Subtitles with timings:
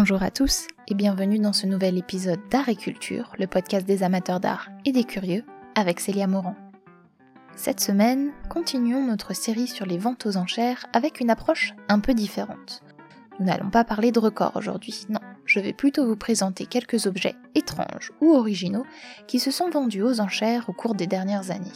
[0.00, 4.02] Bonjour à tous et bienvenue dans ce nouvel épisode d'Art et Culture, le podcast des
[4.02, 6.56] amateurs d'art et des curieux, avec Célia Morand.
[7.54, 12.14] Cette semaine, continuons notre série sur les ventes aux enchères avec une approche un peu
[12.14, 12.82] différente.
[13.38, 17.36] Nous n'allons pas parler de records aujourd'hui, non, je vais plutôt vous présenter quelques objets
[17.54, 18.86] étranges ou originaux
[19.26, 21.68] qui se sont vendus aux enchères au cours des dernières années.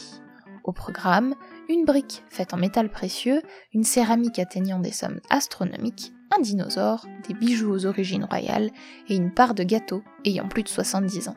[0.63, 1.35] Au programme,
[1.69, 7.71] une brique faite en métal précieux, une céramique atteignant des sommes astronomiques, un des bijoux
[7.71, 8.69] aux origines royales
[9.07, 11.35] et une part de gâteau ayant plus de 70 ans.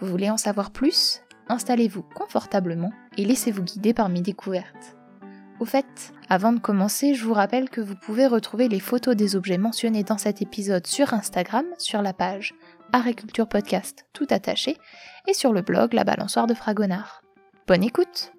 [0.00, 1.22] Vous voulez en savoir plus?
[1.48, 4.96] Installez-vous confortablement et laissez-vous guider par mes découvertes.
[5.60, 9.36] Au fait, avant de commencer, je vous rappelle que vous pouvez retrouver les photos des
[9.36, 12.54] objets mentionnés dans cet épisode sur Instagram, sur la page
[12.92, 14.76] Agriculture Podcast tout attaché,
[15.28, 17.22] et sur le blog La Balançoire de Fragonard.
[17.66, 18.32] Bonne écoute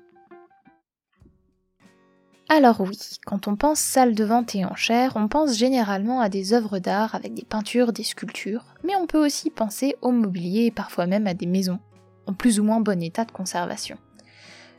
[2.54, 6.54] alors oui, quand on pense salle de vente et enchères, on pense généralement à des
[6.54, 10.72] œuvres d'art avec des peintures, des sculptures, mais on peut aussi penser au mobilier et
[10.72, 11.80] parfois même à des maisons,
[12.28, 13.98] en plus ou moins bon état de conservation.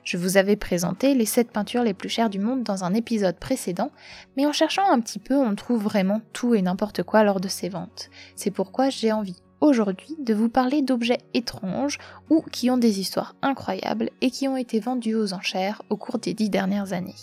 [0.05, 3.39] Je vous avais présenté les 7 peintures les plus chères du monde dans un épisode
[3.39, 3.91] précédent,
[4.37, 7.49] mais en cherchant un petit peu, on trouve vraiment tout et n'importe quoi lors de
[7.49, 8.09] ces ventes.
[8.37, 11.99] C'est pourquoi j'ai envie aujourd'hui de vous parler d'objets étranges
[12.31, 16.19] ou qui ont des histoires incroyables et qui ont été vendus aux enchères au cours
[16.19, 17.15] des dix dernières années.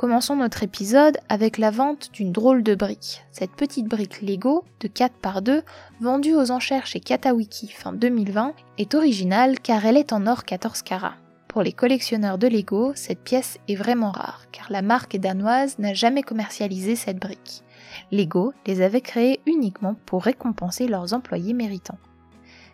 [0.00, 3.22] Commençons notre épisode avec la vente d'une drôle de brique.
[3.32, 5.62] Cette petite brique Lego de 4 par 2,
[6.00, 10.80] vendue aux enchères chez Katawiki fin 2020, est originale car elle est en or 14
[10.80, 11.16] carats.
[11.48, 15.92] Pour les collectionneurs de Lego, cette pièce est vraiment rare car la marque danoise n'a
[15.92, 17.62] jamais commercialisé cette brique.
[18.10, 21.98] Lego les avait créées uniquement pour récompenser leurs employés méritants.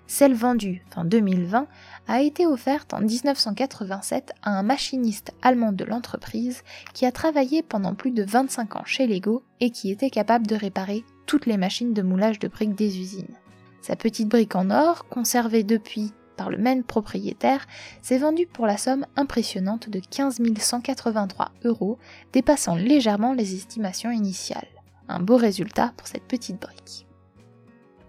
[0.06, 1.66] Celle vendue fin 2020
[2.06, 6.62] a été offerte en 1987 à un machiniste allemand de l'entreprise
[6.94, 10.54] qui a travaillé pendant plus de 25 ans chez Lego et qui était capable de
[10.54, 13.34] réparer toutes les machines de moulage de briques des usines.
[13.82, 17.66] Sa petite brique en or, conservée depuis par le même propriétaire,
[18.02, 21.98] s'est vendue pour la somme impressionnante de 15 183 euros,
[22.32, 24.68] dépassant légèrement les estimations initiales.
[25.08, 27.05] Un beau résultat pour cette petite brique.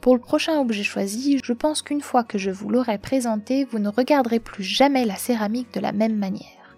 [0.08, 3.78] Pour le prochain objet choisi, je pense qu'une fois que je vous l'aurai présenté, vous
[3.78, 6.78] ne regarderez plus jamais la céramique de la même manière.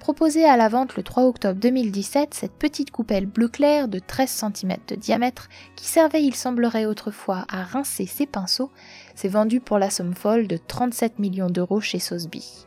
[0.00, 4.28] Proposée à la vente le 3 octobre 2017, cette petite coupelle bleu clair de 13
[4.54, 8.70] cm de diamètre, qui servait il semblerait autrefois à rincer ses pinceaux,
[9.14, 12.66] s'est vendue pour la somme folle de 37 millions d'euros chez Sotheby.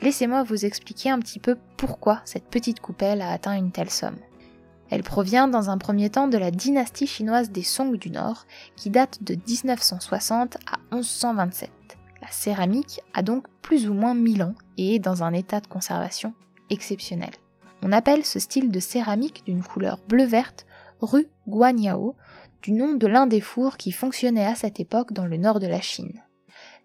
[0.00, 4.16] Laissez-moi vous expliquer un petit peu pourquoi cette petite coupelle a atteint une telle somme.
[4.90, 8.90] Elle provient dans un premier temps de la dynastie chinoise des Song du Nord, qui
[8.90, 11.70] date de 1960 à 1127.
[12.22, 15.66] La céramique a donc plus ou moins 1000 ans et est dans un état de
[15.66, 16.32] conservation
[16.70, 17.30] exceptionnel.
[17.82, 20.66] On appelle ce style de céramique d'une couleur bleu-verte
[21.00, 22.16] rue Guanyao,
[22.62, 25.68] du nom de l'un des fours qui fonctionnait à cette époque dans le nord de
[25.68, 26.22] la Chine.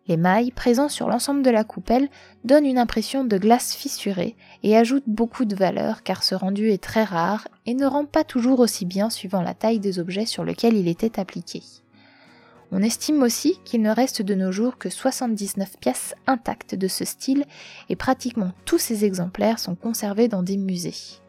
[0.07, 2.09] Les mailles présents sur l'ensemble de la coupelle
[2.43, 6.83] donnent une impression de glace fissurée et ajoutent beaucoup de valeur car ce rendu est
[6.83, 10.43] très rare et ne rend pas toujours aussi bien suivant la taille des objets sur
[10.43, 11.61] lesquels il était appliqué.
[12.73, 17.05] On estime aussi qu'il ne reste de nos jours que 79 pièces intactes de ce
[17.05, 17.45] style
[17.87, 21.21] et pratiquement tous ces exemplaires sont conservés dans des musées.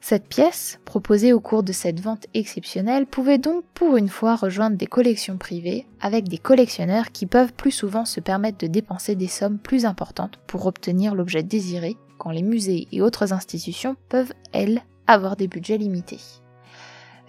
[0.00, 4.76] Cette pièce, proposée au cours de cette vente exceptionnelle, pouvait donc pour une fois rejoindre
[4.76, 9.28] des collections privées avec des collectionneurs qui peuvent plus souvent se permettre de dépenser des
[9.28, 14.82] sommes plus importantes pour obtenir l'objet désiré, quand les musées et autres institutions peuvent, elles,
[15.06, 16.20] avoir des budgets limités.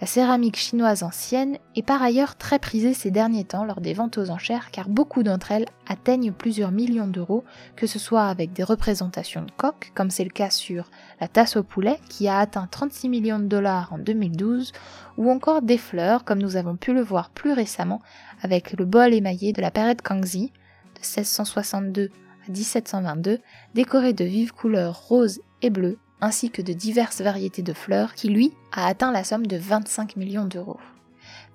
[0.02, 4.18] La céramique chinoise ancienne est par ailleurs très prisée ces derniers temps lors des ventes
[4.18, 7.44] aux enchères car beaucoup d'entre elles atteignent plusieurs millions d'euros,
[7.76, 11.56] que ce soit avec des représentations de coques, comme c'est le cas sur la tasse
[11.56, 14.72] au poulet qui a atteint 36 millions de dollars en 2012,
[15.18, 18.02] ou encore des fleurs comme nous avons pu le voir plus récemment
[18.42, 20.50] avec le bol émaillé de la période Kangxi
[20.96, 22.10] de 1662
[22.48, 23.38] à 1722,
[23.74, 28.28] décoré de vives couleurs roses et bleues ainsi que de diverses variétés de fleurs qui,
[28.28, 30.80] lui, a atteint la somme de 25 millions d'euros.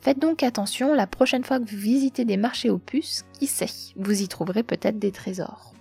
[0.01, 3.93] Faites donc attention la prochaine fois que vous visitez des marchés aux puces, qui sait,
[3.95, 5.73] vous y trouverez peut-être des trésors.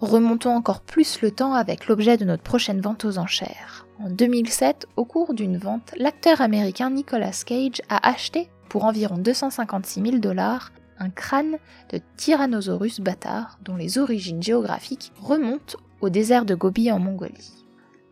[0.00, 3.86] Remontons encore plus le temps avec l'objet de notre prochaine vente aux enchères.
[4.00, 10.02] En 2007, au cours d'une vente, l'acteur américain Nicolas Cage a acheté, pour environ 256
[10.02, 10.72] 000 dollars,
[11.02, 11.56] un crâne
[11.90, 17.64] de Tyrannosaurus bâtard dont les origines géographiques remontent au désert de Gobi en Mongolie.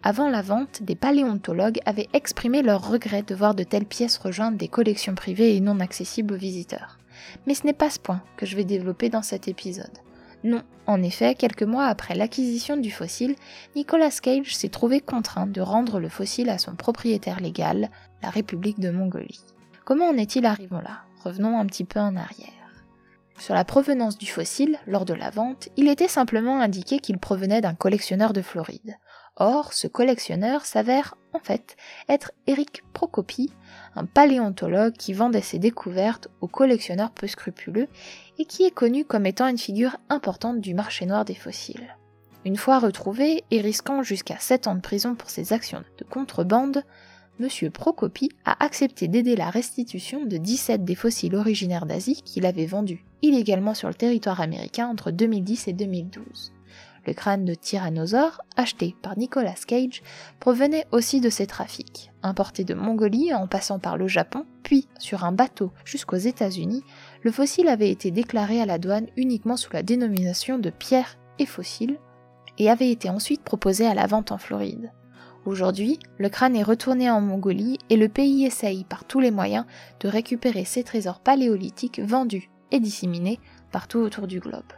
[0.03, 4.59] Avant la vente, des paléontologues avaient exprimé leur regret de voir de telles pièces rejoindre
[4.59, 6.99] des collections privées et non accessibles aux visiteurs.
[7.47, 9.99] Mais ce n'est pas ce point que je vais développer dans cet épisode.
[10.43, 13.37] Non, en effet, quelques mois après l'acquisition du fossile,
[13.77, 17.91] Nicolas Cage s'est trouvé contraint de rendre le fossile à son propriétaire légal,
[18.23, 19.45] la République de Mongolie.
[19.85, 21.03] Comment en est-il arrivé là?
[21.23, 22.60] Revenons un petit peu en arrière.
[23.41, 27.63] Sur la provenance du fossile, lors de la vente, il était simplement indiqué qu'il provenait
[27.63, 28.99] d'un collectionneur de Floride.
[29.37, 31.75] Or, ce collectionneur s'avère en fait
[32.11, 33.51] être Eric Procopi,
[33.95, 37.89] un paléontologue qui vendait ses découvertes aux collectionneurs peu scrupuleux
[38.37, 41.97] et qui est connu comme étant une figure importante du marché noir des fossiles.
[42.45, 46.85] Une fois retrouvé et risquant jusqu'à 7 ans de prison pour ses actions de contrebande,
[47.41, 47.71] M.
[47.71, 53.05] Procopi a accepté d'aider la restitution de 17 des fossiles originaires d'Asie qu'il avait vendus
[53.23, 56.53] illégalement sur le territoire américain entre 2010 et 2012.
[57.07, 60.03] Le crâne de tyrannosaure, acheté par Nicolas Cage,
[60.39, 62.13] provenait aussi de ces trafics.
[62.23, 66.85] Importé de Mongolie en passant par le Japon, puis sur un bateau jusqu'aux États-Unis,
[67.23, 71.47] le fossile avait été déclaré à la douane uniquement sous la dénomination de pierre et
[71.47, 71.99] fossile,
[72.59, 74.93] et avait été ensuite proposé à la vente en Floride.
[75.47, 79.65] Aujourd'hui, le crâne est retourné en Mongolie et le pays essaye par tous les moyens
[80.01, 83.41] de récupérer ces trésors paléolithiques vendus et disséminés
[83.73, 84.73] partout autour du globe.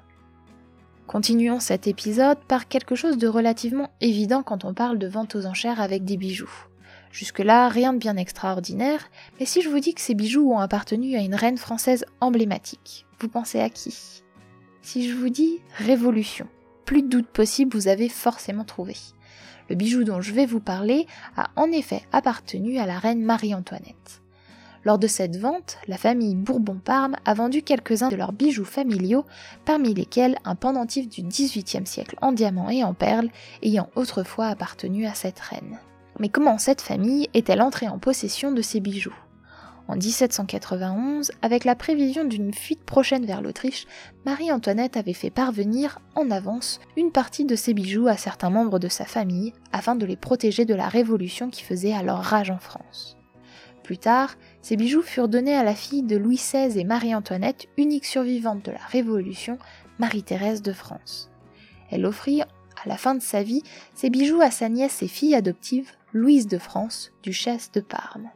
[1.08, 5.46] Continuons cet épisode par quelque chose de relativement évident quand on parle de vente aux
[5.46, 6.52] enchères avec des bijoux.
[7.10, 11.16] Jusque-là, rien de bien extraordinaire, mais si je vous dis que ces bijoux ont appartenu
[11.16, 14.22] à une reine française emblématique, vous pensez à qui?
[14.80, 16.46] Si je vous dis Révolution,
[16.86, 18.96] plus de doute possible, vous avez forcément trouvé.
[19.72, 24.20] Le bijou dont je vais vous parler a en effet appartenu à la reine Marie-Antoinette.
[24.84, 29.24] Lors de cette vente, la famille Bourbon-Parme a vendu quelques-uns de leurs bijoux familiaux,
[29.64, 33.30] parmi lesquels un pendentif du XVIIIe siècle en diamant et en perles,
[33.62, 35.78] ayant autrefois appartenu à cette reine.
[36.20, 39.16] Mais comment cette famille est-elle entrée en possession de ces bijoux?
[39.88, 43.86] En 1791, avec la prévision d'une fuite prochaine vers l'Autriche,
[44.24, 48.88] Marie-Antoinette avait fait parvenir en avance une partie de ses bijoux à certains membres de
[48.88, 53.16] sa famille afin de les protéger de la révolution qui faisait alors rage en France.
[53.82, 58.06] Plus tard, ces bijoux furent donnés à la fille de Louis XVI et Marie-Antoinette, unique
[58.06, 59.58] survivante de la Révolution,
[59.98, 61.30] Marie-Thérèse de France.
[61.90, 62.46] Elle offrit, à
[62.86, 63.62] la fin de sa vie,
[63.94, 68.30] ces bijoux à sa nièce et fille adoptive, Louise de France, duchesse de Parme.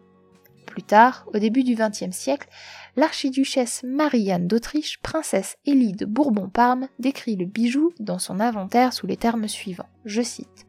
[0.76, 2.50] Plus tard, au début du XXe siècle,
[2.96, 9.17] l'archiduchesse Marie-Anne d'Autriche, princesse Élie de Bourbon-Parme, décrit le bijou dans son inventaire sous les
[9.17, 9.88] termes suivants.
[10.05, 10.67] Je cite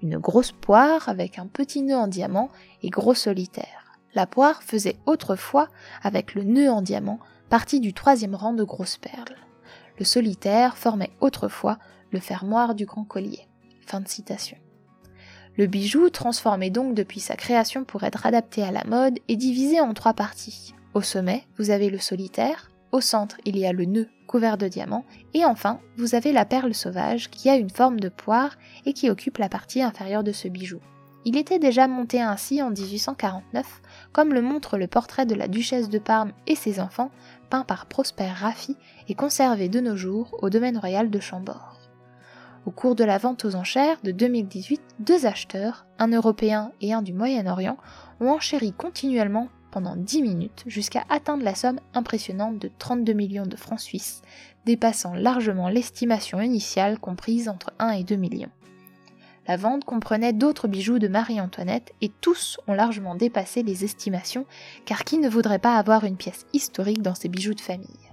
[0.00, 2.48] Une grosse poire avec un petit nœud en diamant
[2.82, 3.92] et gros solitaire.
[4.14, 5.68] La poire faisait autrefois,
[6.02, 7.20] avec le nœud en diamant,
[7.50, 9.36] partie du troisième rang de grosses perles.
[9.98, 11.78] Le solitaire formait autrefois
[12.12, 13.46] le fermoir du grand collier.
[13.84, 14.56] Fin de citation.
[15.56, 19.80] Le bijou, transformé donc depuis sa création pour être adapté à la mode, est divisé
[19.80, 20.74] en trois parties.
[20.94, 24.68] Au sommet, vous avez le solitaire, au centre, il y a le nœud couvert de
[24.68, 25.04] diamants,
[25.34, 28.56] et enfin, vous avez la perle sauvage qui a une forme de poire
[28.86, 30.78] et qui occupe la partie inférieure de ce bijou.
[31.24, 33.82] Il était déjà monté ainsi en 1849,
[34.12, 37.10] comme le montre le portrait de la duchesse de Parme et ses enfants,
[37.50, 38.76] peint par Prosper Raffi
[39.08, 41.79] et conservé de nos jours au domaine royal de Chambord.
[42.66, 47.00] Au cours de la vente aux enchères de 2018, deux acheteurs, un européen et un
[47.00, 47.78] du Moyen-Orient,
[48.20, 53.56] ont enchéri continuellement pendant 10 minutes jusqu'à atteindre la somme impressionnante de 32 millions de
[53.56, 54.20] francs suisses,
[54.66, 58.50] dépassant largement l'estimation initiale comprise entre 1 et 2 millions.
[59.48, 64.44] La vente comprenait d'autres bijoux de Marie-Antoinette et tous ont largement dépassé les estimations,
[64.84, 68.09] car qui ne voudrait pas avoir une pièce historique dans ses bijoux de famille?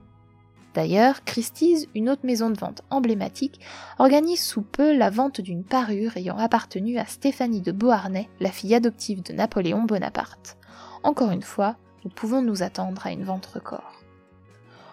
[0.77, 3.60] D'ailleurs, Christie's, une autre maison de vente emblématique,
[3.98, 8.75] organise sous peu la vente d'une parure ayant appartenu à Stéphanie de Beauharnais, la fille
[8.75, 10.55] adoptive de Napoléon Bonaparte.
[11.01, 13.91] Encore une fois, nous pouvons nous attendre à une vente record.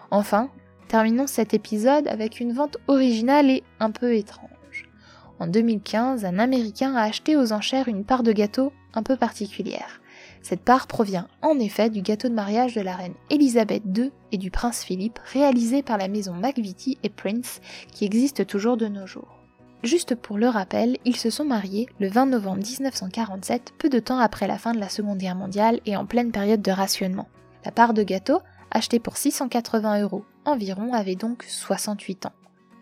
[0.09, 0.49] Enfin,
[0.87, 4.89] terminons cet épisode avec une vente originale et un peu étrange.
[5.37, 10.01] En 2015, un Américain a acheté aux enchères une part de gâteau un peu particulière.
[10.45, 14.37] Cette part provient en effet du gâteau de mariage de la reine Elisabeth II et
[14.37, 17.61] du prince Philippe réalisé par la maison McVitie et Prince
[17.91, 19.39] qui existe toujours de nos jours.
[19.81, 24.19] Juste pour le rappel, ils se sont mariés le 20 novembre 1947, peu de temps
[24.19, 27.27] après la fin de la Seconde Guerre mondiale et en pleine période de rationnement.
[27.65, 28.37] La part de gâteau,
[28.69, 32.33] achetée pour 680 euros environ, avait donc 68 ans.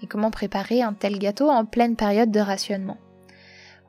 [0.02, 2.98] Et comment préparer un tel gâteau en pleine période de rationnement?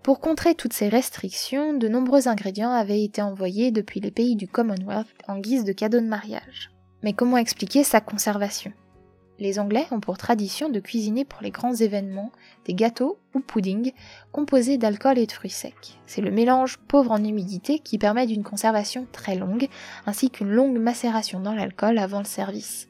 [0.04, 4.46] Pour contrer toutes ces restrictions, de nombreux ingrédients avaient été envoyés depuis les pays du
[4.46, 6.70] Commonwealth en guise de cadeau de mariage.
[7.02, 8.70] Mais comment expliquer sa conservation?
[9.38, 12.32] Les Anglais ont pour tradition de cuisiner pour les grands événements
[12.66, 13.92] des gâteaux ou puddings
[14.30, 15.98] composés d'alcool et de fruits secs.
[16.04, 19.68] C'est le mélange pauvre en humidité qui permet d'une conservation très longue,
[20.04, 22.88] ainsi qu'une longue macération dans l'alcool avant le service.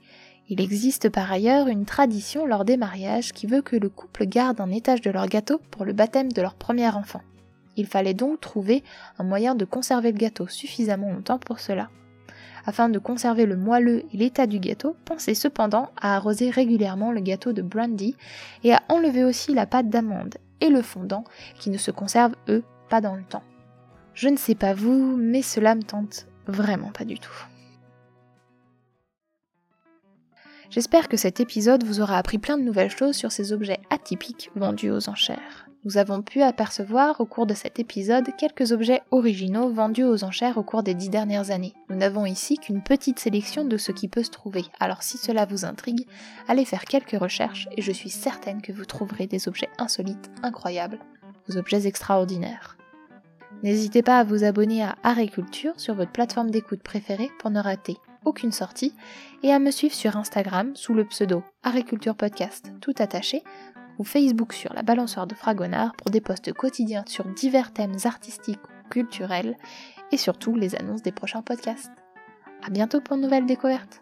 [0.51, 4.61] Il existe par ailleurs une tradition lors des mariages qui veut que le couple garde
[4.61, 7.23] un étage de leur gâteau pour le baptême de leur premier enfant.
[7.77, 8.85] Il fallait donc trouver
[9.19, 11.89] un moyen de conserver le gâteau suffisamment longtemps pour cela.
[12.67, 17.21] Afin de conserver le moelleux et l'état du gâteau, pensez cependant à arroser régulièrement le
[17.21, 18.15] gâteau de brandy
[18.63, 21.25] et à enlever aussi la pâte d'amande et le fondant
[21.59, 23.43] qui ne se conservent eux pas dans le temps.
[24.15, 27.47] Je ne sais pas vous, mais cela me tente vraiment pas du tout.
[30.75, 34.51] J'espère que cet épisode vous aura appris plein de nouvelles choses sur ces objets atypiques
[34.57, 35.69] vendus aux enchères.
[35.85, 40.59] Nous avons pu apercevoir au cours de cet épisode quelques objets originaux vendus aux enchères
[40.59, 41.75] au cours des dix dernières années.
[41.91, 45.47] Nous n'avons ici qu'une petite sélection de ce qui peut se trouver, alors si cela
[45.47, 46.09] vous intrigue,
[46.49, 50.99] allez faire quelques recherches et je suis certaine que vous trouverez des objets insolites, incroyables,
[51.49, 52.77] des objets extraordinaires.
[53.63, 57.97] N'hésitez pas à vous abonner à Agriculture sur votre plateforme d'écoute préférée pour ne rater
[58.25, 58.95] aucune sortie
[59.43, 63.43] et à me suivre sur Instagram sous le pseudo Agriculture Podcast tout attaché
[63.99, 68.63] ou Facebook sur la balançoire de Fragonard pour des posts quotidiens sur divers thèmes artistiques
[68.65, 69.57] ou culturels
[70.13, 71.93] et surtout les annonces des prochains podcasts.
[72.67, 74.01] A bientôt pour de nouvelles découvertes